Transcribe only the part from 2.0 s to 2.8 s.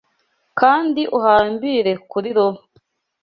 kuri robo